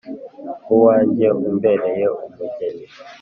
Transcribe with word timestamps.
uwanjye 0.73 1.25
umbereye 1.47 2.05
umugeni! 2.25 2.85